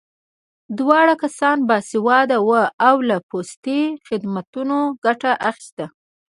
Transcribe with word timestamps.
دواړه 0.79 1.13
کسان 1.23 1.57
باسواده 1.69 2.37
وو 2.47 2.63
او 2.87 2.95
له 3.09 3.17
پوستي 3.29 3.81
خدمتونو 4.07 4.77
ګټه 5.05 5.31
اخیست 5.49 5.77